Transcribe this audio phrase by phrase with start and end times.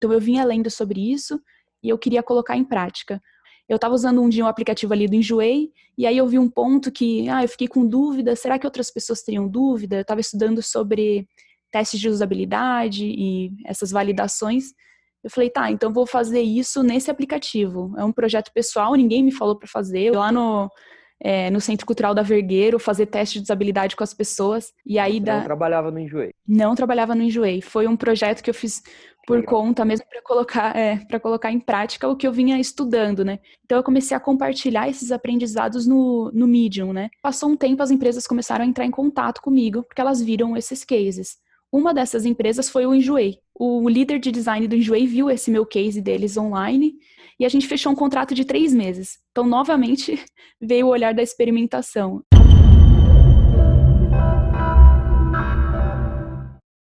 [0.00, 1.38] Então eu vinha lendo sobre isso
[1.82, 3.20] e eu queria colocar em prática.
[3.68, 6.48] Eu estava usando um dia um aplicativo ali do Enjoei, e aí eu vi um
[6.48, 9.96] ponto que, ah, eu fiquei com dúvida, será que outras pessoas teriam dúvida?
[9.96, 11.28] Eu estava estudando sobre
[11.70, 14.72] testes de usabilidade e essas validações.
[15.22, 17.94] Eu falei, tá, então vou fazer isso nesse aplicativo.
[17.98, 20.16] É um projeto pessoal, ninguém me falou para fazer.
[20.16, 20.70] Lá no,
[21.20, 24.72] é, no Centro Cultural da Vergueiro, fazer teste de usabilidade com as pessoas.
[24.86, 26.34] E aí Não trabalhava no Enjoei?
[26.48, 27.60] Não trabalhava no Enjoei.
[27.60, 28.82] Foi um projeto que eu fiz
[29.26, 29.54] por Legal.
[29.54, 33.38] conta mesmo para colocar é, para colocar em prática o que eu vinha estudando, né?
[33.64, 37.10] Então eu comecei a compartilhar esses aprendizados no, no Medium, né?
[37.22, 40.84] Passou um tempo, as empresas começaram a entrar em contato comigo porque elas viram esses
[40.84, 41.36] cases.
[41.72, 43.38] Uma dessas empresas foi o Enjoei.
[43.54, 46.94] O líder de design do Enjoei viu esse meu case deles online
[47.38, 49.18] e a gente fechou um contrato de três meses.
[49.30, 50.18] Então, novamente,
[50.60, 52.22] veio o olhar da experimentação.